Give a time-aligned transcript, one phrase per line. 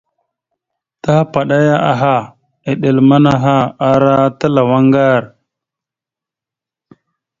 [1.01, 2.13] Tahəpaɗaya aha,
[2.69, 3.55] eɗel manaha
[3.89, 5.23] ara talaw aŋgar.